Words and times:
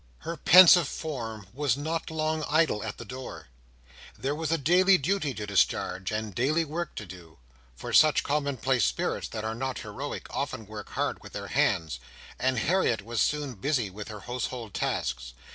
Her 0.21 0.35
pensive 0.35 0.87
form 0.87 1.45
was 1.53 1.77
not 1.77 2.09
long 2.09 2.43
idle 2.49 2.83
at 2.83 2.97
the 2.97 3.05
door. 3.05 3.49
There 4.17 4.33
was 4.33 4.49
daily 4.49 4.97
duty 4.97 5.31
to 5.35 5.45
discharge, 5.45 6.11
and 6.11 6.33
daily 6.33 6.65
work 6.65 6.95
to 6.95 7.05
do—for 7.05 7.93
such 7.93 8.23
commonplace 8.23 8.83
spirits 8.83 9.27
that 9.27 9.45
are 9.45 9.53
not 9.53 9.77
heroic, 9.77 10.25
often 10.31 10.65
work 10.65 10.89
hard 10.93 11.21
with 11.21 11.33
their 11.33 11.49
hands—and 11.49 12.57
Harriet 12.57 13.05
was 13.05 13.21
soon 13.21 13.53
busy 13.53 13.91
with 13.91 14.07
her 14.07 14.21
household 14.21 14.73
tasks. 14.73 15.35